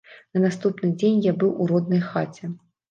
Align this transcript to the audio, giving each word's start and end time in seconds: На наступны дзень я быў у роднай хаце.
На 0.37 0.41
наступны 0.45 0.91
дзень 0.99 1.21
я 1.31 1.37
быў 1.45 1.55
у 1.61 1.71
роднай 1.75 2.05
хаце. 2.11 2.55